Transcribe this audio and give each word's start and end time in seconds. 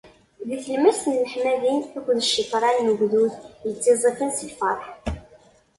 Di 0.47 0.57
tlemmast 0.63 1.05
n 1.11 1.15
leḥmadi 1.21 1.71
akked 1.97 2.19
ccekran 2.27 2.77
n 2.85 2.91
ugdud 2.93 3.33
yettiẓẓifen 3.67 4.29
si 4.37 4.45
lferḥ. 4.51 4.83